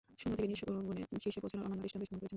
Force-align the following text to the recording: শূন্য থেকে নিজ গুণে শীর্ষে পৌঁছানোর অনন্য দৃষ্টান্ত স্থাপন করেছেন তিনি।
শূন্য 0.21 0.33
থেকে 0.39 0.49
নিজ 0.51 0.59
গুণে 0.87 1.01
শীর্ষে 1.23 1.39
পৌঁছানোর 1.43 1.65
অনন্য 1.67 1.81
দৃষ্টান্ত 1.83 2.03
স্থাপন 2.07 2.13
করেছেন 2.13 2.19
তিনি। 2.19 2.29